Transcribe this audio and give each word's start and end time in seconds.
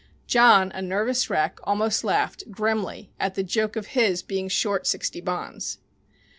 John, 0.25 0.71
a 0.71 0.81
nervous 0.81 1.29
wreck, 1.29 1.59
almost 1.63 2.03
laughed, 2.03 2.45
grimly, 2.49 3.11
at 3.19 3.35
the 3.35 3.43
joke 3.43 3.75
of 3.75 3.85
his 3.93 4.23
being 4.23 4.47
short 4.49 4.87
sixty 4.87 5.21
bonds! 5.21 5.77